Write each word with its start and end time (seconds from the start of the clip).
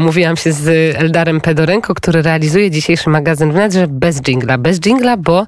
Mówiłam 0.00 0.36
się 0.36 0.52
z 0.52 0.96
Eldarem 0.96 1.40
Pedorenko, 1.40 1.94
który 1.94 2.22
realizuje 2.22 2.70
dzisiejszy 2.70 3.10
magazyn 3.10 3.52
wnet, 3.52 3.72
że 3.72 3.86
bez 3.88 4.20
dżingla. 4.20 4.58
Bez 4.58 4.80
dżingla, 4.80 5.16
bo 5.16 5.46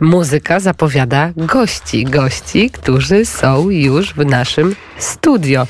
muzyka 0.00 0.60
zapowiada 0.60 1.30
gości. 1.36 2.04
Gości, 2.04 2.70
którzy 2.70 3.24
są 3.24 3.70
już 3.70 4.14
w 4.14 4.26
naszym 4.26 4.76
studio. 4.98 5.66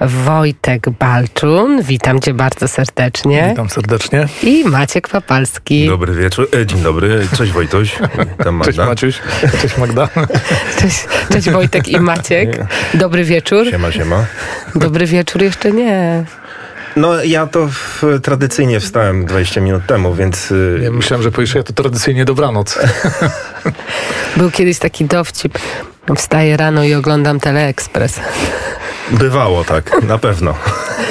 Wojtek 0.00 0.90
Balczun, 0.90 1.82
witam 1.82 2.20
cię 2.20 2.34
bardzo 2.34 2.68
serdecznie. 2.68 3.46
Witam 3.50 3.70
serdecznie. 3.70 4.28
I 4.42 4.64
Maciek 4.64 5.08
Papalski. 5.08 5.86
Dobry 5.86 6.14
wieczór, 6.14 6.48
e, 6.60 6.66
dzień 6.66 6.82
dobry, 6.82 7.28
cześć 7.36 7.52
Wojtuś. 7.52 7.98
Tam 8.44 8.54
Magda. 8.54 8.64
Cześć 8.64 8.78
Maciuś, 8.78 9.20
cześć 9.62 9.78
Magda. 9.78 10.08
Cześć, 10.80 11.04
cześć 11.32 11.50
Wojtek 11.50 11.88
i 11.88 12.00
Maciek. 12.00 12.66
Dobry 12.94 13.24
wieczór. 13.24 13.70
Siema, 13.70 13.92
siema. 13.92 14.26
Dobry 14.74 15.06
wieczór 15.06 15.42
jeszcze 15.42 15.72
nie. 15.72 16.24
No 16.96 17.24
ja 17.24 17.46
to 17.46 17.68
w, 17.68 18.02
tradycyjnie 18.22 18.80
wstałem 18.80 19.26
20 19.26 19.60
minut 19.60 19.86
temu, 19.86 20.14
więc... 20.14 20.50
Y, 20.50 20.80
ja 20.82 20.90
myślałem, 20.90 21.22
że 21.22 21.30
powiesz, 21.30 21.54
ja 21.54 21.62
to 21.62 21.72
tradycyjnie 21.72 22.24
dobranoc. 22.24 22.78
Był 24.36 24.50
kiedyś 24.50 24.78
taki 24.78 25.04
dowcip. 25.04 25.58
Wstaję 26.16 26.56
rano 26.56 26.84
i 26.84 26.94
oglądam 26.94 27.40
Teleekspres. 27.40 28.20
Bywało 29.10 29.64
tak, 29.64 30.02
na 30.02 30.18
pewno. 30.18 30.54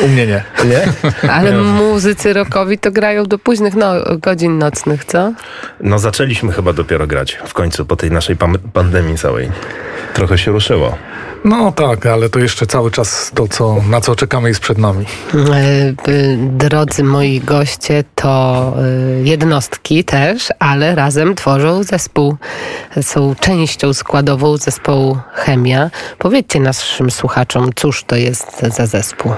U 0.04 0.08
mnie 0.08 0.27
nie. 0.27 0.44
Nie? 0.66 0.94
Ale 1.32 1.52
nie. 1.52 1.58
muzycy 1.58 2.34
rockowi 2.34 2.77
to 2.77 2.91
grają 2.91 3.24
do 3.24 3.40
późnych 3.40 3.76
no, 3.76 3.94
godzin 4.18 4.58
nocnych, 4.58 5.05
co? 5.05 5.34
No 5.80 5.99
zaczęliśmy 5.99 6.52
chyba 6.52 6.74
dopiero 6.74 7.08
grać 7.08 7.40
w 7.46 7.54
końcu 7.54 7.86
po 7.86 7.96
tej 7.96 8.12
naszej 8.12 8.36
pandemii 8.74 9.18
całej. 9.18 9.52
Trochę 10.16 10.38
się 10.38 10.52
ruszyło. 10.52 10.98
No 11.46 11.72
tak, 11.72 12.05
ale 12.05 12.30
to 12.30 12.40
jeszcze 12.40 12.68
cały 12.68 12.92
czas 12.92 13.32
to, 13.36 13.48
co, 13.48 13.76
na 13.90 14.02
co 14.02 14.16
czekamy 14.16 14.50
jest 14.50 14.62
przed 14.62 14.78
nami. 14.78 15.05
E, 15.36 15.94
drodzy 16.38 17.04
moi 17.04 17.40
goście, 17.40 18.04
to 18.16 18.74
e, 18.78 19.22
jednostki 19.24 20.04
też, 20.04 20.48
ale 20.60 20.96
razem 20.96 21.36
tworzą 21.36 21.84
zespół. 21.84 22.36
Są 23.02 23.36
częścią 23.40 23.93
składową 23.93 24.58
zespołu 24.58 25.18
Chemia. 25.34 25.90
Powiedzcie 26.18 26.60
naszym 26.60 27.12
słuchaczom, 27.12 27.70
cóż 27.76 28.04
to 28.04 28.16
jest 28.16 28.62
za 28.62 28.86
zespół. 28.86 29.32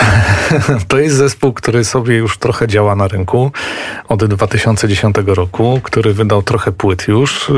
To 0.88 0.98
jest 0.98 1.16
zespół, 1.16 1.52
który 1.52 1.84
sobie 1.84 2.16
już 2.16 2.38
trochę 2.38 2.68
działa 2.68 2.96
na 2.96 3.08
rynku 3.08 3.52
od 4.08 4.24
2010 4.24 5.16
roku, 5.26 5.80
który 5.82 6.14
wydał 6.14 6.42
trochę 6.42 6.72
płyt 6.72 7.08
już. 7.08 7.52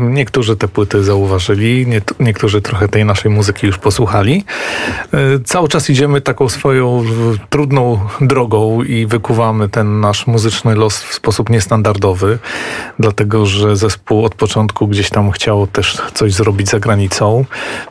Niektórzy 0.00 0.56
te 0.56 0.68
płyty 0.68 1.04
zauważyli, 1.04 1.86
niektórzy 2.20 2.62
trochę 2.62 2.88
tej 2.88 3.04
naszej 3.04 3.30
muzyki 3.30 3.66
już 3.66 3.78
posłuchali. 3.78 4.44
Cały 5.44 5.68
czas 5.68 5.90
idziemy 5.90 6.20
taką 6.20 6.48
swoją 6.48 7.04
trudną 7.50 8.00
drogą 8.20 8.82
i 8.82 9.06
wykuwamy 9.06 9.68
ten 9.68 10.00
nasz 10.00 10.26
muzyczny 10.26 10.74
los 10.74 11.02
w 11.02 11.14
sposób 11.14 11.50
niestandardowy, 11.50 12.38
dlatego 12.98 13.46
że 13.46 13.76
zespół 13.76 14.24
od 14.24 14.34
początku 14.34 14.88
gdzieś 14.88 15.10
tam 15.10 15.30
chciał 15.30 15.66
też 15.66 16.02
coś 16.14 16.32
zrobić 16.32 16.68
za 16.68 16.80
granicą. 16.80 17.44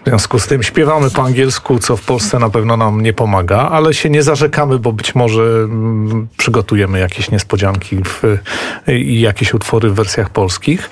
W 0.05 0.09
związku 0.09 0.39
z 0.39 0.47
tym 0.47 0.63
śpiewamy 0.63 1.11
po 1.11 1.23
angielsku, 1.23 1.79
co 1.79 1.97
w 1.97 2.01
Polsce 2.01 2.39
na 2.39 2.49
pewno 2.49 2.77
nam 2.77 3.01
nie 3.01 3.13
pomaga, 3.13 3.57
ale 3.57 3.82
się 3.91 4.09
nie 4.09 4.23
zarzekamy, 4.23 4.79
bo 4.79 4.91
być 4.91 5.15
może 5.15 5.43
mm, 5.43 6.27
przygotujemy 6.37 6.99
jakieś 6.99 7.31
niespodzianki 7.31 7.97
w, 8.05 8.37
i 8.87 9.21
jakieś 9.21 9.53
utwory 9.53 9.89
w 9.89 9.93
wersjach 9.93 10.29
polskich. 10.29 10.89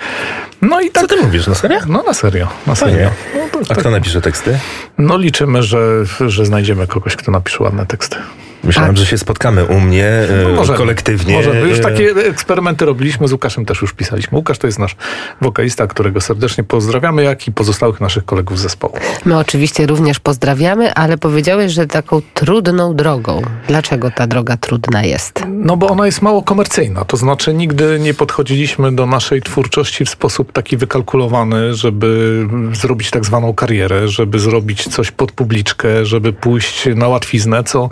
No 0.62 0.80
i 0.80 0.90
tak. 0.90 1.02
Co 1.02 1.16
ty 1.16 1.22
mówisz, 1.22 1.46
na 1.46 1.54
serio? 1.54 1.80
No 1.86 2.02
na 2.02 2.14
serio, 2.14 2.48
na 2.66 2.74
serio. 2.74 3.10
No, 3.34 3.60
to, 3.60 3.72
A 3.72 3.74
kto 3.74 3.90
napisze 3.90 4.20
teksty? 4.20 4.58
No 4.98 5.18
liczymy, 5.18 5.62
że, 5.62 6.04
że 6.26 6.46
znajdziemy 6.46 6.86
kogoś, 6.86 7.16
kto 7.16 7.32
napisze 7.32 7.64
ładne 7.64 7.86
teksty. 7.86 8.16
Myślałem, 8.64 8.94
A. 8.94 8.96
że 8.96 9.06
się 9.06 9.18
spotkamy 9.18 9.64
u 9.64 9.80
mnie 9.80 10.10
no, 10.56 10.74
kolektywnie. 10.74 11.36
Może. 11.36 11.60
Już 11.60 11.80
takie 11.80 12.10
eksperymenty 12.10 12.84
robiliśmy, 12.84 13.28
z 13.28 13.32
Łukaszem 13.32 13.64
też 13.64 13.82
już 13.82 13.92
pisaliśmy. 13.92 14.38
Łukasz 14.38 14.58
to 14.58 14.66
jest 14.66 14.78
nasz 14.78 14.96
wokalista, 15.40 15.86
którego 15.86 16.20
serdecznie 16.20 16.64
pozdrawiamy, 16.64 17.22
jak 17.22 17.48
i 17.48 17.52
pozostałych 17.52 18.00
naszych 18.00 18.24
kolegów 18.24 18.58
z 18.58 18.62
zespołu. 18.62 18.94
My 19.24 19.38
oczywiście 19.38 19.86
również 19.86 20.20
pozdrawiamy, 20.20 20.94
ale 20.94 21.18
powiedziałeś, 21.18 21.72
że 21.72 21.86
taką 21.86 22.22
trudną 22.34 22.96
drogą. 22.96 23.42
Dlaczego 23.68 24.10
ta 24.10 24.26
droga 24.26 24.56
trudna 24.56 25.04
jest? 25.04 25.44
No 25.48 25.76
bo 25.76 25.88
ona 25.88 26.06
jest 26.06 26.22
mało 26.22 26.42
komercyjna. 26.42 27.04
To 27.04 27.16
znaczy 27.16 27.54
nigdy 27.54 27.98
nie 28.00 28.14
podchodziliśmy 28.14 28.92
do 28.92 29.06
naszej 29.06 29.42
twórczości 29.42 30.04
w 30.04 30.10
sposób 30.10 30.52
taki 30.52 30.76
wykalkulowany, 30.76 31.74
żeby 31.74 32.46
zrobić 32.72 33.10
tak 33.10 33.24
zwaną 33.24 33.54
karierę, 33.54 34.08
żeby 34.08 34.38
zrobić 34.38 34.88
coś 34.88 35.10
pod 35.10 35.32
publiczkę, 35.32 36.06
żeby 36.06 36.32
pójść 36.32 36.88
na 36.94 37.08
łatwiznę, 37.08 37.64
co 37.64 37.90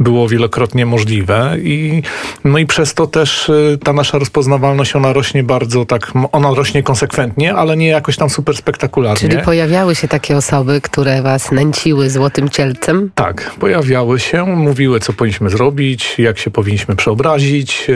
było 0.00 0.09
było 0.10 0.28
wielokrotnie 0.28 0.86
możliwe 0.86 1.56
i 1.62 2.02
no 2.44 2.58
i 2.58 2.66
przez 2.66 2.94
to 2.94 3.06
też 3.06 3.48
y, 3.48 3.78
ta 3.84 3.92
nasza 3.92 4.18
rozpoznawalność, 4.18 4.96
ona 4.96 5.12
rośnie 5.12 5.42
bardzo 5.42 5.84
tak, 5.84 6.12
ona 6.32 6.54
rośnie 6.54 6.82
konsekwentnie, 6.82 7.54
ale 7.54 7.76
nie 7.76 7.88
jakoś 7.88 8.16
tam 8.16 8.30
super 8.30 8.56
spektakularnie. 8.56 9.28
Czyli 9.28 9.42
pojawiały 9.42 9.94
się 9.94 10.08
takie 10.08 10.36
osoby, 10.36 10.80
które 10.80 11.22
was 11.22 11.52
nęciły 11.52 12.10
złotym 12.10 12.48
cielcem? 12.48 13.10
Tak, 13.14 13.50
pojawiały 13.60 14.20
się, 14.20 14.46
mówiły 14.46 15.00
co 15.00 15.12
powinniśmy 15.12 15.50
zrobić, 15.50 16.18
jak 16.18 16.38
się 16.38 16.50
powinniśmy 16.50 16.96
przeobrazić, 16.96 17.86
y, 17.88 17.92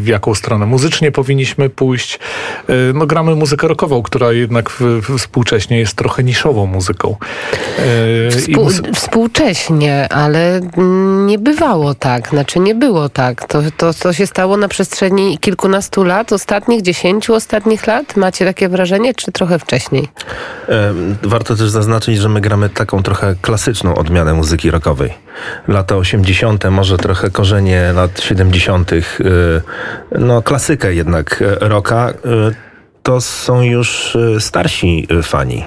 w 0.00 0.06
jaką 0.06 0.34
stronę 0.34 0.66
muzycznie 0.66 1.12
powinniśmy 1.12 1.70
pójść. 1.70 2.18
Y, 2.70 2.72
no 2.94 3.06
gramy 3.06 3.34
muzykę 3.34 3.68
rockową, 3.68 4.02
która 4.02 4.32
jednak 4.32 4.70
współcześnie 5.18 5.78
jest 5.78 5.94
trochę 5.96 6.24
niszową 6.24 6.66
muzyką. 6.66 7.16
Współ, 8.30 8.70
Współcześnie, 8.94 10.08
ale 10.10 10.60
nie 11.12 11.38
bywało 11.38 11.94
tak, 11.94 12.28
znaczy 12.28 12.60
nie 12.60 12.74
było 12.74 13.08
tak. 13.08 13.48
To, 13.48 13.62
to, 13.76 13.94
to 13.94 14.12
się 14.12 14.26
stało 14.26 14.56
na 14.56 14.68
przestrzeni 14.68 15.38
kilkunastu 15.38 16.04
lat, 16.04 16.32
ostatnich 16.32 16.82
dziesięciu 16.82 17.34
ostatnich 17.34 17.86
lat? 17.86 18.16
Macie 18.16 18.44
takie 18.44 18.68
wrażenie, 18.68 19.14
czy 19.14 19.32
trochę 19.32 19.58
wcześniej? 19.58 20.08
Warto 21.22 21.56
też 21.56 21.70
zaznaczyć, 21.70 22.18
że 22.18 22.28
my 22.28 22.40
gramy 22.40 22.68
taką 22.68 23.02
trochę 23.02 23.34
klasyczną 23.42 23.94
odmianę 23.94 24.34
muzyki 24.34 24.70
rockowej. 24.70 25.14
Lata 25.68 25.96
80., 25.96 26.64
może 26.70 26.98
trochę 26.98 27.30
korzenie 27.30 27.92
lat 27.94 28.20
70., 28.20 28.92
y, 28.92 29.02
no 30.18 30.42
klasykę 30.42 30.94
jednak 30.94 31.42
rocka. 31.60 32.10
Y, 32.10 32.54
to 33.02 33.20
są 33.20 33.62
już 33.62 34.14
y, 34.14 34.40
starsi 34.40 35.08
fani. 35.22 35.64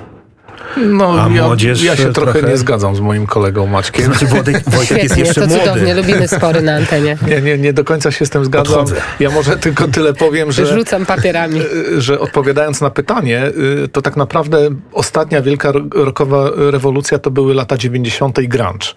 No, 0.78 1.24
A 1.24 1.30
ja, 1.30 1.46
młodzież 1.48 1.84
ja 1.84 1.96
się 1.96 2.14
trochę, 2.14 2.34
trochę, 2.34 2.48
nie 2.50 2.58
zgadzam 2.58 2.96
z 2.96 3.00
moim 3.00 3.28
kolegą 3.28 3.68
Maćkiem. 3.68 4.06
Znaczy, 4.06 4.26
Wojtek, 4.26 4.70
Wojtek 4.70 5.04
jest 5.04 5.18
jeszcze 5.18 5.42
to 5.42 5.48
młody. 5.48 5.60
cudownie, 5.60 5.94
lubimy 5.96 6.28
spory 6.28 6.62
na 6.62 6.76
antenie. 6.76 7.18
Nie, 7.28 7.42
nie, 7.42 7.58
nie 7.58 7.74
do 7.74 7.84
końca 7.84 8.12
się 8.12 8.26
z 8.26 8.30
tym 8.30 8.46
zgadzam. 8.46 8.80
Odchodzę. 8.80 9.02
Ja 9.20 9.30
może 9.30 9.58
tylko 9.58 9.88
tyle 9.88 10.14
powiem, 10.14 10.52
że... 10.52 10.66
Rzucam 10.66 11.06
papierami. 11.06 11.62
Że 11.98 12.20
odpowiadając 12.20 12.82
na 12.82 12.90
pytanie, 12.90 13.52
y, 13.84 13.88
to 13.88 14.02
tak 14.02 14.18
naprawdę 14.18 14.70
ostatnia 14.94 15.42
wielka 15.42 15.72
rockowa 15.94 16.50
rewolucja 16.56 17.20
to 17.20 17.32
były 17.32 17.54
lata 17.54 17.78
90. 17.78 18.40
i 18.40 18.48
grunge. 18.48 18.88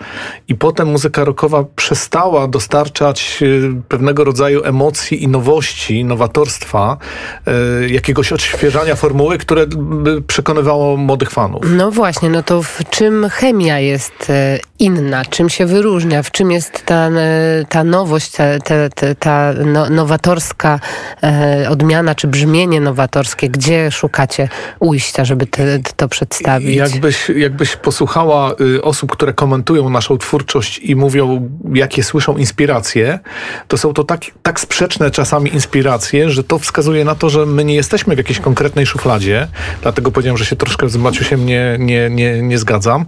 I 0.48 0.54
potem 0.54 0.88
muzyka 0.88 1.24
rockowa 1.24 1.64
przestała 1.76 2.48
dostarczać 2.48 3.38
y, 3.42 3.70
pewnego 3.88 4.24
rodzaju 4.24 4.64
emocji 4.64 5.22
i 5.22 5.28
nowości, 5.28 6.04
nowatorstwa, 6.04 6.96
y, 7.82 7.88
jakiegoś 7.88 8.32
odświeżania 8.32 8.94
formuły, 8.94 9.38
które 9.38 9.66
by 9.66 10.22
przekonywało 10.22 10.96
młodych 10.96 11.30
fanów. 11.30 11.57
No 11.62 11.90
właśnie, 11.90 12.30
no 12.30 12.42
to 12.42 12.62
w 12.62 12.80
czym 12.90 13.28
chemia 13.30 13.78
jest 13.78 14.30
e, 14.30 14.58
inna? 14.78 15.24
Czym 15.24 15.48
się 15.48 15.66
wyróżnia? 15.66 16.22
W 16.22 16.30
czym 16.30 16.50
jest 16.50 16.86
ta, 16.86 17.08
e, 17.08 17.64
ta 17.68 17.84
nowość, 17.84 18.30
ta, 18.30 18.58
ta, 18.94 19.14
ta 19.18 19.52
no, 19.64 19.90
nowatorska 19.90 20.80
e, 21.22 21.66
odmiana, 21.70 22.14
czy 22.14 22.28
brzmienie 22.28 22.80
nowatorskie? 22.80 23.48
Gdzie 23.48 23.90
szukacie 23.90 24.48
ujścia, 24.80 25.24
żeby 25.24 25.46
te, 25.46 25.78
to 25.96 26.08
przedstawić? 26.08 26.76
Jakbyś, 26.76 27.28
jakbyś 27.28 27.76
posłuchała 27.76 28.52
y, 28.60 28.82
osób, 28.82 29.12
które 29.12 29.32
komentują 29.32 29.90
naszą 29.90 30.18
twórczość 30.18 30.78
i 30.78 30.96
mówią, 30.96 31.50
jakie 31.74 32.02
słyszą 32.04 32.36
inspiracje, 32.36 33.18
to 33.68 33.78
są 33.78 33.92
to 33.92 34.04
tak, 34.04 34.20
tak 34.42 34.60
sprzeczne 34.60 35.10
czasami 35.10 35.54
inspiracje, 35.54 36.30
że 36.30 36.44
to 36.44 36.58
wskazuje 36.58 37.04
na 37.04 37.14
to, 37.14 37.30
że 37.30 37.46
my 37.46 37.64
nie 37.64 37.74
jesteśmy 37.74 38.14
w 38.14 38.18
jakiejś 38.18 38.40
konkretnej 38.40 38.86
szufladzie. 38.86 39.48
Dlatego 39.82 40.10
powiedziałem, 40.10 40.38
że 40.38 40.44
się 40.44 40.56
troszkę 40.56 40.88
z 40.88 40.96
Maciusiem 40.96 41.47
nie 41.48 41.78
nie, 41.78 42.10
nie, 42.10 42.42
nie, 42.42 42.58
zgadzam. 42.58 43.04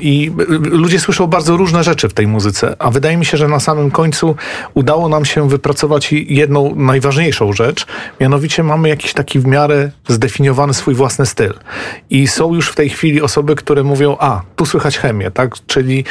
I 0.00 0.32
ludzie 0.70 1.00
słyszą 1.00 1.26
bardzo 1.26 1.56
różne 1.56 1.84
rzeczy 1.84 2.08
w 2.08 2.14
tej 2.14 2.26
muzyce, 2.26 2.76
a 2.78 2.90
wydaje 2.90 3.16
mi 3.16 3.24
się, 3.24 3.36
że 3.36 3.48
na 3.48 3.60
samym 3.60 3.90
końcu 3.90 4.36
udało 4.74 5.08
nam 5.08 5.24
się 5.24 5.48
wypracować 5.48 6.12
jedną 6.12 6.74
najważniejszą 6.74 7.52
rzecz, 7.52 7.86
mianowicie 8.20 8.62
mamy 8.62 8.88
jakiś 8.88 9.12
taki 9.12 9.40
w 9.40 9.46
miarę 9.46 9.90
zdefiniowany 10.08 10.74
swój 10.74 10.94
własny 10.94 11.26
styl. 11.26 11.54
I 12.10 12.28
są 12.28 12.54
już 12.54 12.68
w 12.68 12.74
tej 12.74 12.90
chwili 12.90 13.22
osoby, 13.22 13.54
które 13.56 13.82
mówią, 13.82 14.16
a, 14.20 14.42
tu 14.56 14.66
słychać 14.66 14.98
chemię, 14.98 15.30
tak? 15.30 15.54
Czyli 15.66 16.04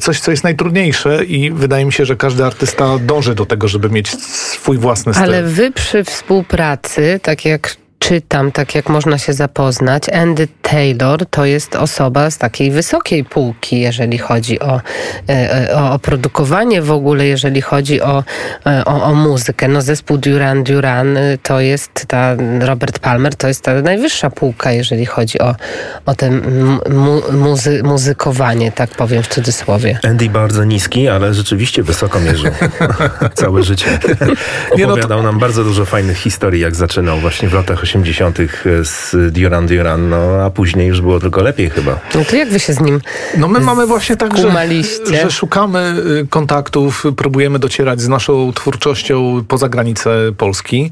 coś, 0.00 0.20
co 0.20 0.30
jest 0.30 0.44
najtrudniejsze 0.44 1.24
i 1.24 1.50
wydaje 1.50 1.84
mi 1.84 1.92
się, 1.92 2.04
że 2.04 2.16
każdy 2.16 2.44
artysta 2.44 2.98
dąży 2.98 3.34
do 3.34 3.46
tego, 3.46 3.68
żeby 3.68 3.90
mieć 3.90 4.10
swój 4.20 4.78
własny 4.78 5.14
styl. 5.14 5.24
Ale 5.24 5.42
wy 5.42 5.70
przy 5.70 6.04
współpracy, 6.04 7.20
tak 7.22 7.44
jak 7.44 7.76
czytam, 8.02 8.52
tak 8.52 8.74
jak 8.74 8.88
można 8.88 9.18
się 9.18 9.32
zapoznać, 9.32 10.08
Andy 10.08 10.48
Taylor 10.62 11.26
to 11.26 11.44
jest 11.44 11.76
osoba 11.76 12.30
z 12.30 12.38
takiej 12.38 12.70
wysokiej 12.70 13.24
półki, 13.24 13.80
jeżeli 13.80 14.18
chodzi 14.18 14.60
o, 14.60 14.80
e, 15.28 15.68
o, 15.76 15.92
o 15.92 15.98
produkowanie 15.98 16.82
w 16.82 16.90
ogóle, 16.90 17.26
jeżeli 17.26 17.60
chodzi 17.60 18.00
o, 18.00 18.24
e, 18.66 18.84
o, 18.84 19.02
o 19.02 19.14
muzykę. 19.14 19.68
No 19.68 19.82
zespół 19.82 20.18
Duran 20.18 20.64
Duran 20.64 21.18
to 21.42 21.60
jest 21.60 22.04
ta, 22.08 22.36
Robert 22.60 22.98
Palmer 22.98 23.34
to 23.36 23.48
jest 23.48 23.64
ta 23.64 23.74
najwyższa 23.82 24.30
półka, 24.30 24.72
jeżeli 24.72 25.06
chodzi 25.06 25.38
o, 25.38 25.54
o 26.06 26.14
te 26.14 26.30
mu, 26.30 27.20
muzy, 27.32 27.82
muzykowanie, 27.82 28.72
tak 28.72 28.90
powiem 28.90 29.22
w 29.22 29.28
cudzysłowie. 29.28 29.98
Andy 30.04 30.28
bardzo 30.28 30.64
niski, 30.64 31.08
ale 31.08 31.34
rzeczywiście 31.34 31.82
wysoko 31.82 32.20
mierzył 32.20 32.52
całe 33.34 33.62
życie. 33.62 33.86
Opowiadał 34.70 34.96
no 34.96 35.16
to... 35.16 35.22
nam 35.22 35.38
bardzo 35.38 35.64
dużo 35.64 35.84
fajnych 35.84 36.16
historii, 36.16 36.60
jak 36.60 36.74
zaczynał 36.74 37.18
właśnie 37.18 37.48
w 37.48 37.52
latach 37.52 37.82
80. 37.82 37.91
z 38.82 39.16
Duran 39.32 39.66
Duran, 39.66 40.08
no 40.08 40.16
a 40.44 40.50
później 40.50 40.88
już 40.88 41.00
było 41.00 41.20
tylko 41.20 41.42
lepiej 41.42 41.70
chyba. 41.70 42.00
No 42.14 42.24
to 42.24 42.36
jak 42.36 42.50
wy 42.50 42.60
się 42.60 42.72
z 42.72 42.80
nim 42.80 43.00
No 43.36 43.48
my 43.48 43.60
mamy 43.60 43.86
właśnie 43.86 44.16
tak, 44.16 44.36
że, 44.36 45.22
że 45.22 45.30
szukamy 45.30 45.94
y, 46.22 46.26
kontaktów, 46.26 47.04
próbujemy 47.16 47.58
docierać 47.58 48.00
z 48.00 48.08
naszą 48.08 48.52
twórczością 48.52 49.44
poza 49.48 49.68
granicę 49.68 50.10
Polski. 50.38 50.90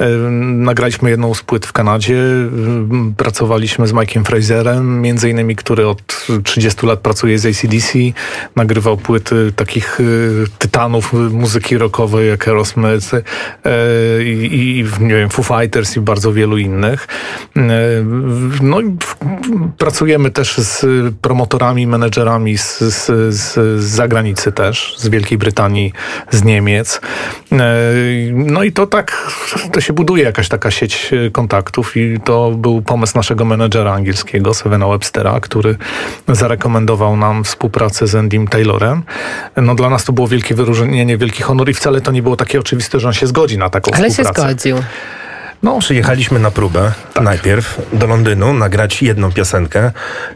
Y, 0.00 0.04
nagraliśmy 0.40 1.10
jedną 1.10 1.34
z 1.34 1.42
płyt 1.42 1.66
w 1.66 1.72
Kanadzie, 1.72 2.14
y, 2.14 2.48
pracowaliśmy 3.16 3.86
z 3.86 3.92
Mike'iem 3.92 4.24
Fraserem, 4.24 5.00
między 5.00 5.30
innymi, 5.30 5.56
który 5.56 5.86
od 5.86 6.26
30 6.44 6.86
lat 6.86 6.98
pracuje 6.98 7.38
z 7.38 7.46
ACDC, 7.46 7.98
nagrywał 8.56 8.96
płyty 8.96 9.52
takich 9.56 9.98
tytanów 10.58 11.12
muzyki 11.12 11.78
rockowej 11.78 12.28
jak 12.28 12.48
Aerosmith 12.48 13.10
i, 14.24 14.48
i 14.52 15.04
nie 15.04 15.14
wiem, 15.14 15.30
Foo 15.30 15.42
Fighters 15.42 15.96
i 15.96 16.00
bardzo 16.00 16.32
wielu 16.42 16.58
innych. 16.58 17.08
No 18.62 18.80
i 18.80 18.96
pracujemy 19.78 20.30
też 20.30 20.58
z 20.58 20.86
promotorami, 21.20 21.86
menedżerami 21.86 22.58
z, 22.58 22.78
z, 22.78 23.34
z, 23.34 23.80
zagranicy 23.84 24.52
też, 24.52 24.94
z 24.98 25.08
Wielkiej 25.08 25.38
Brytanii, 25.38 25.92
z 26.30 26.44
Niemiec. 26.44 27.00
No 28.32 28.62
i 28.62 28.72
to 28.72 28.86
tak, 28.86 29.32
to 29.72 29.80
się 29.80 29.92
buduje 29.92 30.24
jakaś 30.24 30.48
taka 30.48 30.70
sieć 30.70 31.10
kontaktów 31.32 31.96
i 31.96 32.20
to 32.24 32.50
był 32.50 32.82
pomysł 32.82 33.12
naszego 33.16 33.44
menedżera 33.44 33.92
angielskiego, 33.92 34.54
Sevena 34.54 34.88
Webstera, 34.88 35.40
który 35.40 35.76
zarekomendował 36.28 37.16
nam 37.16 37.44
współpracę 37.44 38.06
z 38.06 38.14
Endym 38.14 38.48
Taylorem. 38.48 39.02
No 39.56 39.74
dla 39.74 39.90
nas 39.90 40.04
to 40.04 40.12
było 40.12 40.28
wielkie 40.28 40.54
wyróżnienie, 40.54 41.18
wielki 41.18 41.42
honor 41.42 41.70
i 41.70 41.74
wcale 41.74 42.00
to 42.00 42.12
nie 42.12 42.22
było 42.22 42.36
takie 42.36 42.60
oczywiste, 42.60 43.00
że 43.00 43.08
on 43.08 43.14
się 43.14 43.26
zgodzi 43.26 43.58
na 43.58 43.70
taką 43.70 43.90
Ale 43.94 44.10
współpracę. 44.10 44.42
Ale 44.42 44.50
się 44.50 44.58
zgodził. 44.58 44.76
No, 45.62 45.78
przyjechaliśmy 45.78 46.38
na 46.38 46.50
próbę 46.50 46.92
tak. 47.14 47.24
najpierw 47.24 47.80
do 47.92 48.06
Londynu, 48.06 48.54
nagrać 48.54 49.02
jedną 49.02 49.32
piosenkę, 49.32 49.90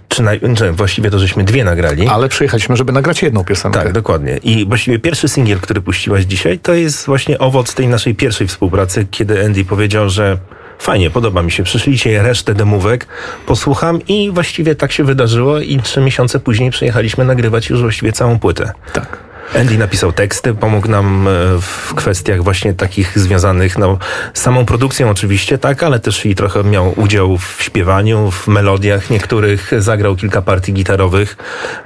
czy, 0.08 0.22
naj, 0.22 0.40
czy 0.56 0.72
właściwie 0.72 1.10
to 1.10 1.18
żeśmy 1.18 1.44
dwie 1.44 1.64
nagrali. 1.64 2.08
Ale 2.08 2.28
przyjechaliśmy, 2.28 2.76
żeby 2.76 2.92
nagrać 2.92 3.22
jedną 3.22 3.44
piosenkę. 3.44 3.82
Tak, 3.82 3.92
dokładnie. 3.92 4.36
I 4.36 4.66
właściwie 4.66 4.98
pierwszy 4.98 5.28
singiel, 5.28 5.60
który 5.60 5.80
puściłaś 5.80 6.24
dzisiaj, 6.24 6.58
to 6.58 6.74
jest 6.74 7.06
właśnie 7.06 7.38
owoc 7.38 7.74
tej 7.74 7.88
naszej 7.88 8.14
pierwszej 8.14 8.46
współpracy, 8.46 9.06
kiedy 9.10 9.44
Andy 9.44 9.64
powiedział, 9.64 10.10
że 10.10 10.38
fajnie, 10.78 11.10
podoba 11.10 11.42
mi 11.42 11.50
się. 11.50 11.62
Przyszlijcie 11.62 12.22
resztę 12.22 12.54
demówek, 12.54 13.06
posłucham 13.46 14.06
i 14.08 14.30
właściwie 14.30 14.74
tak 14.74 14.92
się 14.92 15.04
wydarzyło 15.04 15.58
i 15.60 15.78
trzy 15.78 16.00
miesiące 16.00 16.40
później 16.40 16.70
przyjechaliśmy 16.70 17.24
nagrywać 17.24 17.70
już 17.70 17.80
właściwie 17.80 18.12
całą 18.12 18.38
płytę. 18.38 18.72
Tak. 18.92 19.25
Andy 19.54 19.78
napisał 19.78 20.12
teksty, 20.12 20.54
pomógł 20.54 20.88
nam 20.88 21.28
e, 21.28 21.30
w 21.60 21.94
kwestiach 21.94 22.42
właśnie 22.42 22.74
takich 22.74 23.18
związanych 23.18 23.78
no, 23.78 23.98
z 24.34 24.40
samą 24.40 24.66
produkcją 24.66 25.10
oczywiście, 25.10 25.58
tak, 25.58 25.82
ale 25.82 26.00
też 26.00 26.26
i 26.26 26.34
trochę 26.34 26.64
miał 26.64 26.92
udział 26.96 27.38
w 27.38 27.56
śpiewaniu, 27.60 28.30
w 28.30 28.48
melodiach 28.48 29.10
niektórych, 29.10 29.72
zagrał 29.78 30.16
kilka 30.16 30.42
partii 30.42 30.72
gitarowych. 30.72 31.36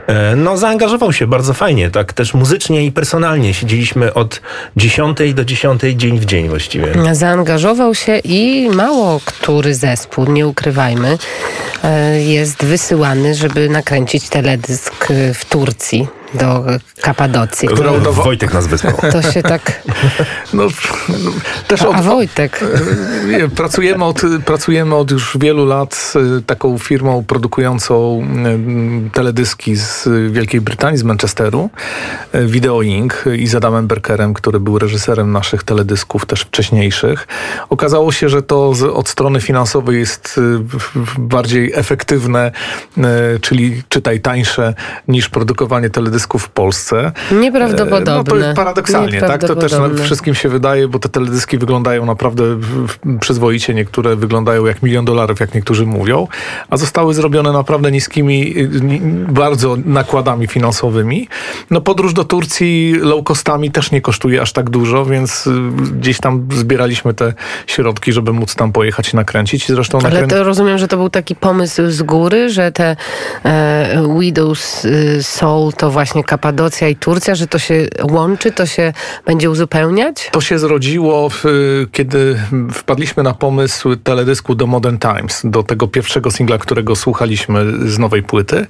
E, 0.07 0.37
no, 0.37 0.57
zaangażował 0.57 1.13
się 1.13 1.27
bardzo 1.27 1.55
fajnie, 1.55 1.91
tak, 1.91 2.13
też 2.13 2.35
muzycznie 2.35 2.87
i 2.87 2.93
personalnie. 2.93 3.55
Siedzieliśmy 3.55 4.15
od 4.15 4.41
10 4.77 5.19
do 5.35 5.45
10 5.45 5.83
dzień 5.83 6.19
w 6.19 6.25
dzień 6.25 6.49
właściwie. 6.49 7.15
Zaangażował 7.15 7.95
się 7.95 8.19
i 8.19 8.71
mało 8.75 9.21
który 9.25 9.75
zespół, 9.75 10.33
nie 10.33 10.47
ukrywajmy, 10.47 11.19
e, 11.85 12.21
jest 12.21 12.65
wysyłany, 12.65 13.35
żeby 13.35 13.69
nakręcić 13.69 14.29
teledysk 14.29 15.07
w 15.35 15.45
Turcji 15.45 16.20
do 16.35 16.65
Kapadocji. 17.01 17.69
No, 18.03 18.13
Wojtek 18.13 18.55
nas 18.55 18.67
wysłał. 18.67 18.93
To 19.13 19.23
się 19.23 19.43
tak... 19.43 19.63
No, 20.53 20.67
no, 21.09 21.31
też 21.69 21.83
od, 21.83 21.97
A 21.97 22.03
Wojtek? 22.03 22.61
Nie, 23.27 23.49
pracujemy, 23.49 24.05
od, 24.05 24.23
pracujemy 24.45 24.95
od 24.95 25.11
już 25.11 25.37
wielu 25.41 25.67
lat 25.67 25.95
z 25.95 26.17
taką 26.47 26.79
firmą 26.79 27.25
produkującą 27.25 28.21
mm, 28.23 29.11
teledyski 29.11 29.77
z 29.77 30.09
Wielkiej 30.33 30.61
Brytanii, 30.61 30.99
z 30.99 31.03
Manchesteru, 31.03 31.71
Video 32.35 32.83
Inc. 32.83 33.15
i 33.39 33.47
z 33.47 33.55
Adamem 33.55 33.87
Berkerem, 33.87 34.35
który 34.35 34.61
był 34.61 34.79
reżyserem 34.79 35.33
naszych 35.33 35.63
teledysków 35.63 36.27
też 36.27 36.41
wcześniejszych. 36.41 37.29
Okazało 37.69 38.13
się, 38.13 38.29
że 38.29 38.43
to 38.43 38.75
z, 38.75 38.83
od 38.83 39.09
strony 39.09 39.41
finansowej 39.41 39.99
jest 39.99 40.41
bardziej 41.19 41.73
efektywne, 41.75 42.53
czyli 43.41 43.83
czytaj 43.89 44.21
tańsze 44.21 44.75
niż 45.09 45.29
produkowanie 45.29 45.91
teledysków 45.91 46.20
teledysków 46.21 46.43
w 46.43 46.49
Polsce. 46.49 47.13
Nieprawdopodobne. 47.33 48.15
No 48.15 48.25
to 48.25 48.37
jest 48.37 48.57
paradoksalnie, 48.57 49.21
tak? 49.21 49.41
To 49.41 49.57
też 49.57 49.73
wszystkim 50.03 50.35
się 50.35 50.49
wydaje, 50.49 50.89
bo 50.89 50.99
te 50.99 51.09
teledyski 51.09 51.59
wyglądają 51.59 52.07
naprawdę 52.07 52.45
przyzwoicie. 53.21 53.75
Niektóre 53.75 54.17
wyglądają 54.17 54.67
jak 54.67 54.83
milion 54.83 55.05
dolarów, 55.05 55.41
jak 55.41 55.55
niektórzy 55.55 55.87
mówią, 55.87 56.29
a 56.71 56.77
zostały 56.77 57.15
zrobione 57.15 57.53
naprawdę 57.53 57.93
niskimi, 57.93 58.55
bardzo 59.29 59.77
nakładami 59.85 60.47
finansowymi. 60.47 61.29
No 61.71 61.81
podróż 61.81 62.15
do 62.15 62.25
Turcji 62.25 62.95
low 63.01 63.25
costami 63.25 63.71
też 63.71 63.91
nie 63.91 64.01
kosztuje 64.01 64.43
aż 64.43 64.53
tak 64.53 64.71
dużo, 64.71 65.05
więc 65.05 65.47
y, 65.47 65.51
gdzieś 66.01 66.19
tam 66.19 66.49
zbieraliśmy 66.53 67.15
te 67.15 67.33
środki, 67.67 68.13
żeby 68.13 68.33
móc 68.33 68.55
tam 68.55 68.73
pojechać 68.73 69.13
i 69.13 69.17
nakręcić. 69.17 69.69
Zresztą 69.69 69.99
Ale 69.99 70.21
nakrę... 70.21 70.39
to 70.39 70.45
rozumiem, 70.45 70.79
że 70.79 70.89
to 70.89 70.97
był 70.97 71.11
taki 71.11 71.35
pomysł 71.35 71.83
z 71.91 72.03
góry, 72.03 72.51
że 72.51 72.73
te 72.73 72.97
e, 73.45 74.19
Widows 74.21 74.85
y, 74.85 75.23
Soul 75.23 75.73
to 75.73 75.91
właśnie 75.91 76.10
właśnie 76.11 76.25
Kapadocja 76.25 76.89
i 76.89 76.97
Turcja, 76.97 77.35
że 77.35 77.47
to 77.47 77.59
się 77.59 77.89
łączy, 78.11 78.53
to 78.53 78.67
się 78.67 78.93
będzie 79.27 79.51
uzupełniać? 79.51 80.31
To 80.33 80.41
się 80.41 80.59
zrodziło, 80.59 81.31
w, 81.31 81.45
kiedy 81.93 82.41
wpadliśmy 82.73 83.23
na 83.23 83.35
pomysł 83.35 83.97
teledysku 83.97 84.55
do 84.55 84.67
Modern 84.67 84.99
Times, 84.99 85.41
do 85.45 85.63
tego 85.63 85.89
pierwszego 85.89 86.31
singla, 86.31 86.59
którego 86.59 86.97
słuchaliśmy 86.97 87.89
z 87.91 87.99
nowej 87.99 88.23
płyty. 88.23 88.67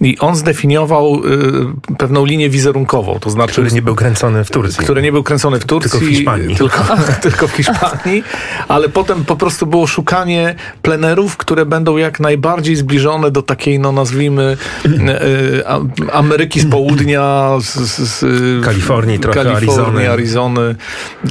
I 0.00 0.18
on 0.18 0.36
zdefiniował 0.36 1.14
y, 1.14 1.96
pewną 1.98 2.24
linię 2.24 2.50
wizerunkową, 2.50 3.18
to 3.20 3.30
znaczy... 3.30 3.52
Który 3.52 3.72
nie 3.72 3.82
był 3.82 3.94
kręcony 3.94 4.44
w 4.44 4.50
Turcji. 4.50 4.84
Który 4.84 5.02
nie 5.02 5.12
był 5.12 5.22
kręcony 5.22 5.60
w 5.60 5.64
Turcji. 5.64 5.90
Tylko 5.90 6.06
w 6.06 6.08
Hiszpanii. 6.08 6.56
Tylko, 6.56 6.84
tylko 7.22 7.48
w 7.48 7.52
Hiszpanii. 7.52 8.24
Ale 8.68 8.88
potem 8.88 9.24
po 9.24 9.36
prostu 9.36 9.66
było 9.66 9.86
szukanie 9.86 10.54
plenerów, 10.82 11.36
które 11.36 11.66
będą 11.66 11.96
jak 11.96 12.20
najbardziej 12.20 12.76
zbliżone 12.76 13.30
do 13.30 13.42
takiej, 13.42 13.78
no 13.78 13.92
nazwijmy, 13.92 14.56
y, 14.86 14.88
y, 14.88 16.12
Ameryki 16.12 16.60
z 16.60 16.70
południa, 16.70 16.79
z, 17.60 17.74
z 17.98 18.24
Kalifornii, 18.64 19.18
trochę 19.18 19.44
Kalifornii, 19.44 20.06
Arizony. 20.06 20.10
Arizony. 20.10 20.74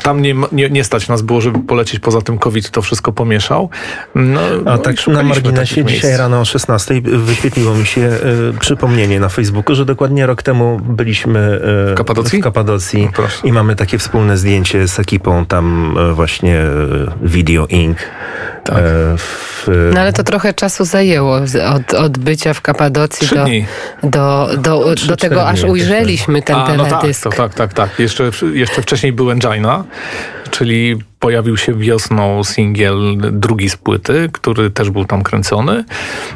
Tam 0.03 0.21
nie, 0.21 0.35
nie, 0.51 0.69
nie 0.69 0.83
stać 0.83 1.07
nas 1.07 1.21
było, 1.21 1.41
żeby 1.41 1.59
polecieć 1.59 1.99
poza 1.99 2.21
tym 2.21 2.37
COVID, 2.37 2.69
to 2.69 2.81
wszystko 2.81 3.11
pomieszał. 3.11 3.69
No, 4.15 4.39
A 4.65 4.71
no 4.71 4.77
tak 4.77 5.07
na 5.07 5.23
marginesie 5.23 5.85
dzisiaj 5.85 6.17
rano 6.17 6.39
o 6.39 6.45
16 6.45 7.01
wyświetliło 7.01 7.75
mi 7.75 7.85
się 7.85 8.01
y, 8.01 8.59
przypomnienie 8.59 9.19
na 9.19 9.29
Facebooku, 9.29 9.75
że 9.75 9.85
dokładnie 9.85 10.25
rok 10.25 10.43
temu 10.43 10.79
byliśmy 10.83 11.39
y, 11.89 11.93
w 11.93 11.97
Kapadocji, 11.97 12.39
w 12.39 12.43
Kapadocji 12.43 13.09
no, 13.17 13.23
i 13.43 13.51
mamy 13.51 13.75
takie 13.75 13.97
wspólne 13.97 14.37
zdjęcie 14.37 14.87
z 14.87 14.99
ekipą 14.99 15.45
tam 15.45 15.97
y, 15.97 16.13
właśnie 16.13 16.63
Video 17.21 17.67
Inc. 17.67 17.97
Tak. 18.63 18.83
W, 19.17 19.67
no 19.93 20.01
ale 20.01 20.13
to 20.13 20.23
trochę 20.23 20.53
czasu 20.53 20.85
zajęło 20.85 21.39
od, 21.75 21.93
od 21.93 22.17
bycia 22.17 22.53
w 22.53 22.61
Kapadocji 22.61 23.27
do, 23.27 23.45
do, 24.03 24.49
do, 24.57 24.95
do, 25.07 25.17
tego 25.17 25.47
aż 25.47 25.63
ujrzeliśmy 25.63 26.41
ten 26.41 26.55
A, 26.55 26.67
teledysk. 26.67 27.25
No 27.25 27.31
tak, 27.31 27.37
tak, 27.37 27.53
tak, 27.53 27.73
tak. 27.73 27.99
Jeszcze, 27.99 28.31
jeszcze 28.53 28.81
wcześniej 28.81 29.13
był 29.13 29.31
Engina, 29.31 29.83
czyli 30.51 30.99
pojawił 31.19 31.57
się 31.57 31.73
wiosną 31.73 32.43
singiel 32.43 33.17
drugi 33.31 33.69
z 33.69 33.75
płyty, 33.75 34.29
który 34.33 34.71
też 34.71 34.89
był 34.89 35.05
tam 35.05 35.23
kręcony. 35.23 35.83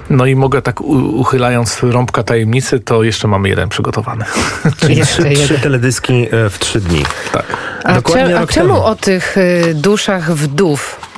No 0.09 0.25
i 0.25 0.35
mogę 0.35 0.61
tak 0.61 0.81
uchylając 0.81 1.83
rąbka 1.83 2.23
tajemnicy, 2.23 2.79
to 2.79 3.03
jeszcze 3.03 3.27
mamy 3.27 3.49
jeden 3.49 3.69
przygotowany. 3.69 4.25
Czyli 4.79 5.01
trzy, 5.01 5.23
trzy 5.23 5.59
teledyski 5.59 6.27
e, 6.31 6.49
w 6.49 6.59
trzy 6.59 6.81
dni. 6.81 7.03
Tak. 7.31 7.45
A, 7.83 8.01
cze, 8.01 8.39
a 8.39 8.47
czemu 8.47 8.73
temu. 8.73 8.83
o 8.83 8.95
tych 8.95 9.37
y, 9.37 9.73
duszach 9.75 10.33
wdów 10.33 10.99
e, 11.09 11.12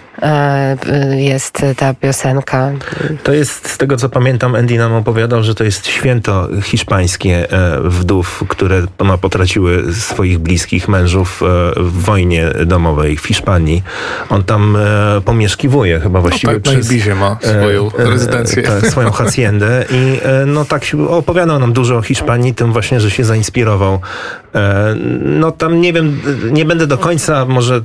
jest 1.17 1.65
ta 1.77 1.93
piosenka. 1.93 2.71
To 3.23 3.33
jest, 3.33 3.69
z 3.69 3.77
tego 3.77 3.97
co 3.97 4.09
pamiętam, 4.09 4.55
Andy 4.55 4.77
nam 4.77 4.93
opowiadał, 4.93 5.43
że 5.43 5.55
to 5.55 5.63
jest 5.63 5.87
święto 5.87 6.47
hiszpańskie 6.61 7.51
e, 7.51 7.81
wdów, 7.81 8.43
które 8.47 8.81
no, 8.99 9.17
potraciły 9.17 9.93
swoich 9.93 10.39
bliskich 10.39 10.87
mężów 10.87 11.41
e, 11.43 11.45
w 11.83 12.01
wojnie 12.01 12.49
domowej 12.65 13.17
w 13.17 13.27
Hiszpanii. 13.27 13.83
On 14.29 14.43
tam 14.43 14.75
e, 14.75 15.21
pomieszkiwuje 15.21 15.99
chyba 15.99 16.21
właściwie 16.21 16.53
no 16.53 16.59
tak, 16.59 16.73
przez... 16.73 16.91
Ibizie 16.91 17.15
ma 17.15 17.37
swoją 17.41 17.91
e, 17.91 18.03
e, 18.03 18.09
rezydencję. 18.09 18.63
Tak, 18.63 18.87
swoją 18.87 19.11
haciendę 19.21 19.85
i 19.91 20.19
e, 20.23 20.45
no 20.45 20.65
tak 20.65 20.83
opowiadał 21.09 21.59
nam 21.59 21.73
dużo 21.73 21.97
o 21.97 22.01
Hiszpanii, 22.01 22.55
tym 22.55 22.73
właśnie, 22.73 22.99
że 22.99 23.11
się 23.11 23.23
zainspirował. 23.23 23.99
E, 24.55 24.95
No 25.21 25.51
tam 25.51 25.81
nie 25.81 25.93
wiem, 25.93 26.21
nie 26.51 26.65
będę 26.65 26.87
do 26.87 26.97
końca 26.97 27.45
może 27.45 27.81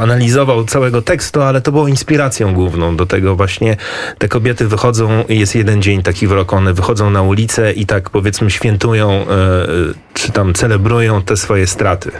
analizował 0.00 0.64
całego 0.64 1.02
tekstu, 1.02 1.42
ale 1.42 1.60
to 1.60 1.72
było 1.72 1.88
inspiracją 1.88 2.54
główną 2.54 2.96
do 2.96 3.06
tego 3.06 3.36
właśnie. 3.36 3.76
Te 4.18 4.28
kobiety 4.28 4.68
wychodzą, 4.68 5.24
jest 5.28 5.54
jeden 5.54 5.82
dzień 5.82 6.02
taki 6.02 6.26
w 6.26 6.32
roku, 6.32 6.56
one 6.56 6.74
wychodzą 6.74 7.10
na 7.10 7.22
ulicę 7.22 7.72
i 7.72 7.86
tak 7.86 8.10
powiedzmy 8.10 8.50
świętują, 8.50 9.10
e, 9.10 9.26
czy 10.14 10.32
tam 10.32 10.54
celebrują 10.54 11.22
te 11.22 11.36
swoje 11.36 11.66
straty. 11.66 12.10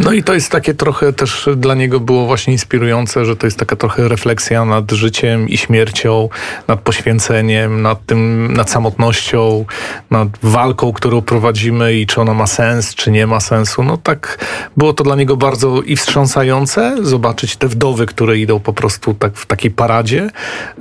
No 0.00 0.12
i 0.12 0.22
to 0.22 0.34
jest 0.34 0.52
takie 0.52 0.74
trochę 0.74 1.12
też 1.12 1.48
dla 1.56 1.74
niego 1.74 2.00
było 2.00 2.26
właśnie 2.26 2.52
inspirujące, 2.52 3.24
że 3.24 3.36
to 3.36 3.46
jest 3.46 3.58
taka 3.58 3.76
trochę 3.76 4.08
refleksja 4.08 4.64
nad 4.64 4.92
życiem 4.92 5.48
i 5.48 5.56
śmiercią, 5.56 6.28
nad 6.68 6.80
poświęceniem, 6.80 7.82
nad 7.82 8.06
tym, 8.06 8.52
nad 8.52 8.70
samotnością, 8.70 9.64
nad 10.10 10.28
walką, 10.42 10.92
którą 10.92 11.22
prowadzimy 11.22 11.94
i 11.94 12.06
czy 12.06 12.20
ona 12.20 12.34
ma 12.34 12.46
sens, 12.46 12.94
czy 12.94 13.10
nie 13.10 13.26
ma 13.26 13.40
sensu. 13.40 13.82
No 13.82 13.96
tak 13.96 14.38
było 14.76 14.92
to 14.92 15.04
dla 15.04 15.16
niego 15.16 15.36
bardzo 15.36 15.82
i 15.82 15.96
wstrząsające, 15.96 16.96
zobaczyć 17.02 17.56
te 17.56 17.68
wdowy, 17.68 18.06
które 18.06 18.38
idą 18.38 18.60
po 18.60 18.72
prostu 18.72 19.14
tak 19.14 19.36
w 19.36 19.46
takiej 19.46 19.70
paradzie, 19.70 20.30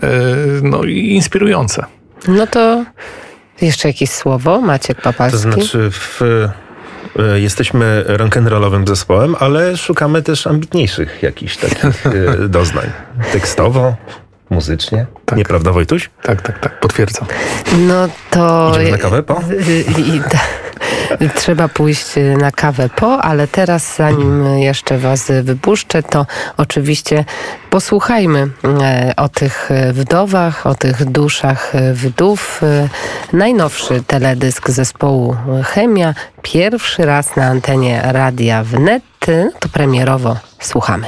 e, 0.03 0.09
no 0.61 0.83
i 0.83 1.09
inspirujące. 1.09 1.85
No 2.27 2.47
to 2.47 2.85
jeszcze 3.61 3.87
jakieś 3.87 4.09
słowo, 4.09 4.61
Maciek 4.61 5.01
Papalski. 5.01 5.43
To 5.43 5.53
znaczy 5.53 5.91
w, 5.91 6.21
jesteśmy 7.35 8.05
rock'n'rollowym 8.07 8.87
zespołem, 8.87 9.35
ale 9.39 9.77
szukamy 9.77 10.21
też 10.21 10.47
ambitniejszych 10.47 11.23
jakichś 11.23 11.57
takich 11.57 12.05
e, 12.07 12.49
doznań. 12.49 12.91
Tekstowo, 13.31 13.95
muzycznie. 14.49 15.05
Tak. 15.25 15.37
Nieprawda 15.37 15.71
Wojtuś? 15.71 16.09
Tak, 16.21 16.41
tak, 16.41 16.59
tak, 16.59 16.79
potwierdzam. 16.79 17.27
No 17.77 18.09
to... 18.31 18.71
Idziemy 18.71 18.91
na 18.91 18.97
kawę 18.97 19.23
po? 19.23 19.41
I, 19.97 20.15
i, 20.15 20.21
ta, 20.21 20.39
trzeba 21.35 21.67
pójść 21.67 22.05
na 22.37 22.51
kawę 22.51 22.89
po, 22.95 23.21
ale 23.21 23.47
teraz 23.47 23.95
zanim 23.95 24.57
jeszcze 24.57 24.97
was 24.97 25.31
wypuszczę, 25.43 26.03
to 26.03 26.25
oczywiście 26.57 27.25
posłuchajmy 27.69 28.47
e, 28.63 29.13
o 29.17 29.29
tych 29.29 29.69
wdowach, 29.93 30.67
o 30.67 30.75
tych 30.75 31.05
duszach 31.05 31.73
wdów. 31.93 32.61
Najnowszy 33.33 34.03
teledysk 34.07 34.69
zespołu 34.69 35.35
Chemia, 35.63 36.13
pierwszy 36.41 37.05
raz 37.05 37.35
na 37.35 37.45
antenie 37.45 38.01
Radia 38.03 38.63
Wnet, 38.63 39.03
to 39.59 39.69
premierowo 39.69 40.37
słuchamy. 40.59 41.07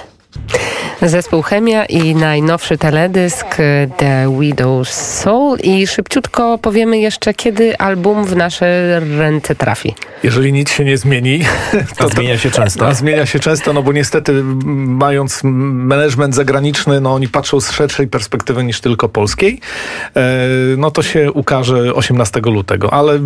Zespół 1.01 1.41
Chemia 1.41 1.85
i 1.85 2.15
najnowszy 2.15 2.77
teledysk 2.77 3.45
e, 3.59 3.87
The 3.97 4.25
Widow's 4.39 4.91
Soul 4.91 5.57
i 5.63 5.87
szybciutko 5.87 6.57
powiemy 6.57 6.99
jeszcze, 6.99 7.33
kiedy 7.33 7.77
album 7.77 8.25
w 8.25 8.35
nasze 8.35 8.99
ręce 9.17 9.55
trafi. 9.55 9.95
Jeżeli 10.23 10.53
nic 10.53 10.71
się 10.71 10.85
nie 10.85 10.97
zmieni, 10.97 11.39
To 11.97 12.09
zmienia 12.09 12.37
się 12.37 12.51
często. 12.51 12.87
A 12.87 12.93
zmienia 13.03 13.25
się 13.25 13.39
często, 13.39 13.73
no 13.73 13.83
bo 13.83 13.93
niestety 13.93 14.43
mając 14.43 15.41
management 15.43 16.35
zagraniczny, 16.35 17.01
no 17.01 17.13
oni 17.13 17.27
patrzą 17.27 17.61
z 17.61 17.71
szerszej 17.71 18.07
perspektywy 18.07 18.63
niż 18.63 18.81
tylko 18.81 19.09
polskiej, 19.09 19.59
e, 20.15 20.21
no 20.77 20.91
to 20.91 21.03
się 21.03 21.31
ukaże 21.31 21.93
18 21.93 22.39
lutego, 22.39 22.93
ale 22.93 23.19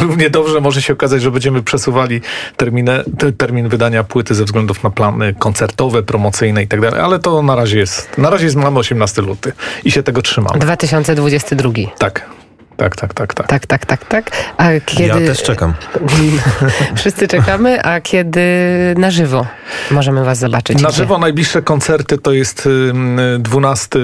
równie 0.00 0.30
dobrze 0.30 0.60
może 0.60 0.82
się 0.82 0.92
okazać, 0.92 1.22
że 1.22 1.30
będziemy 1.30 1.62
przesuwali 1.62 2.20
terminę, 2.56 3.04
te- 3.18 3.32
termin 3.32 3.68
wydania 3.68 4.04
płyty 4.04 4.34
ze 4.34 4.44
względów 4.44 4.82
na 4.82 4.90
plany 4.90 5.34
koncertowe, 5.38 6.02
promocyjne 6.02 6.62
i 6.62 6.66
tak 6.68 6.80
dalej, 6.80 7.00
ale 7.08 7.18
to 7.18 7.42
na 7.42 7.54
razie 7.54 7.78
jest, 7.78 8.18
na 8.18 8.30
razie 8.30 8.44
jest, 8.44 8.56
mamy 8.56 8.78
18 8.78 9.22
luty 9.22 9.52
i 9.84 9.90
się 9.90 10.02
tego 10.02 10.22
trzymamy. 10.22 10.58
2022. 10.58 11.72
Tak, 11.98 12.26
tak, 12.76 12.96
tak, 12.96 13.14
tak, 13.14 13.34
tak. 13.34 13.46
Tak, 13.46 13.66
tak, 13.66 13.86
tak, 13.86 14.04
tak. 14.04 14.30
A 14.56 14.68
kiedy... 14.86 15.02
Ja 15.02 15.14
też 15.14 15.42
czekam. 15.42 15.74
Wszyscy 16.96 17.28
czekamy, 17.28 17.82
a 17.84 18.00
kiedy 18.00 18.40
na 18.96 19.10
żywo 19.10 19.46
możemy 19.90 20.24
was 20.24 20.38
zobaczyć? 20.38 20.82
Na 20.82 20.88
Gdzie? 20.88 20.96
żywo 20.96 21.18
najbliższe 21.18 21.62
koncerty 21.62 22.18
to 22.18 22.32
jest 22.32 22.66
ym, 22.66 23.20
12 23.38 23.98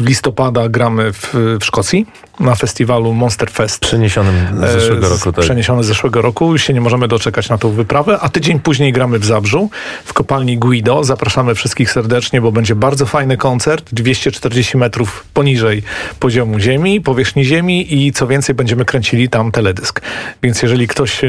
listopada 0.00 0.68
gramy 0.68 1.12
w, 1.12 1.34
w 1.60 1.64
Szkocji 1.64 2.06
na 2.40 2.54
festiwalu 2.54 3.12
Monster 3.12 3.50
Fest. 3.50 3.80
Przeniesionym 3.80 4.34
z 4.68 4.72
zeszłego 4.72 5.06
E, 5.06 5.10
roku. 5.10 5.32
Tak. 5.32 5.44
Przeniesiony 5.44 5.84
z 5.84 5.86
zeszłego 5.86 6.22
roku. 6.22 6.52
Już 6.52 6.62
się 6.62 6.72
nie 6.72 6.80
możemy 6.80 7.08
doczekać 7.08 7.48
na 7.48 7.58
tą 7.58 7.70
wyprawę. 7.70 8.18
A 8.20 8.28
tydzień 8.28 8.60
później 8.60 8.92
gramy 8.92 9.18
w 9.18 9.24
Zabrzu 9.24 9.70
w 10.04 10.12
kopalni 10.12 10.58
Guido. 10.58 11.04
Zapraszamy 11.04 11.54
wszystkich 11.54 11.90
serdecznie, 11.90 12.40
bo 12.40 12.52
będzie 12.52 12.74
bardzo 12.74 13.06
fajny 13.06 13.36
koncert. 13.36 13.88
240 13.94 14.76
metrów 14.78 15.24
poniżej 15.34 15.82
poziomu 16.20 16.58
ziemi, 16.60 17.00
powierzchni 17.00 17.44
ziemi 17.44 17.94
i 18.06 18.12
co 18.12 18.26
więcej 18.26 18.54
będziemy 18.54 18.84
kręcili 18.84 19.28
tam 19.28 19.52
teledysk. 19.52 20.00
Więc 20.42 20.62
jeżeli 20.62 20.88
ktoś 20.88 21.24
e, 21.24 21.28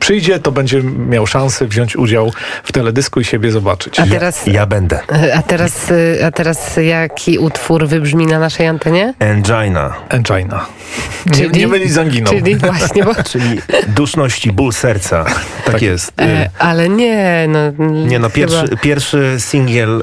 przyjdzie, 0.00 0.38
to 0.38 0.52
będzie 0.52 0.82
miał 0.82 1.26
szansę 1.26 1.66
wziąć 1.66 1.96
udział 1.96 2.32
w 2.64 2.72
teledysku 2.72 3.20
i 3.20 3.24
siebie 3.24 3.50
zobaczyć. 3.52 4.00
A 4.00 4.06
teraz, 4.06 4.46
Ja 4.46 4.66
będę. 4.66 5.00
a, 5.34 5.42
teraz, 5.42 5.92
a 6.26 6.30
teraz 6.30 6.76
jaki 6.76 7.38
utwór 7.38 7.86
wybrzmi 7.86 8.26
na 8.26 8.38
naszej 8.38 8.66
antenie? 8.66 9.14
Angina, 9.18 9.94
Angina. 10.30 10.66
Nie, 11.26 11.32
Czyli- 11.32 11.60
nie 11.60 11.68
mylić 11.68 11.92
z 11.92 11.98
anginą. 11.98 12.30
Czyli 12.30 12.56
właśnie, 12.56 13.04
bo... 13.04 13.14
czyli 13.30 13.60
duszność 13.88 14.46
i 14.46 14.52
ból 14.52 14.72
serca. 14.72 15.24
Tak 15.64 15.82
jest. 15.82 16.12
E, 16.20 16.50
ale 16.58 16.88
nie, 16.88 17.46
no... 17.48 17.84
Nie 18.06 18.18
no, 18.18 18.30
pierwszy, 18.30 18.60
chyba- 18.60 18.76
pierwszy 18.76 19.34
singiel, 19.38 20.02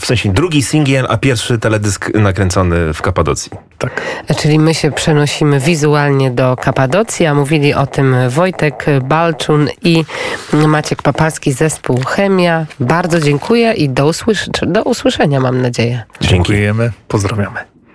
w 0.00 0.06
sensie 0.06 0.32
drugi 0.32 0.62
singiel, 0.62 1.06
a 1.08 1.16
pierwszy 1.16 1.58
teledysk 1.58 2.10
nakręcony 2.14 2.92
w 2.94 3.02
Kapadocji. 3.02 3.52
Tak. 3.78 4.02
Czyli 4.38 4.58
my 4.58 4.74
się 4.74 4.90
przenosimy 4.90 5.60
wizualnie 5.60 6.30
do 6.30 6.56
Kapadocji, 6.56 7.26
a 7.26 7.34
mówili 7.34 7.74
o 7.74 7.86
tym 7.86 8.16
Wojtek 8.30 8.86
Balczun 9.02 9.68
i 9.82 10.04
Maciek 10.52 11.02
Papalski, 11.02 11.52
zespół 11.52 12.00
Chemia. 12.06 12.66
Bardzo 12.80 13.20
dziękuję 13.20 13.72
i 13.72 13.88
do, 13.88 14.06
usłysz- 14.06 14.66
do 14.66 14.82
usłyszenia 14.82 15.40
mam 15.40 15.62
nadzieję. 15.62 16.02
Dziękujemy. 16.20 16.92
Pozdrawiamy. 17.08 17.75